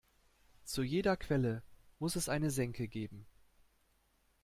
Zu 0.63 0.81
jeder 0.81 1.15
Quelle 1.15 1.61
muss 1.99 2.15
es 2.15 2.27
eine 2.27 2.49
Senke 2.49 2.87
geben. 2.87 3.27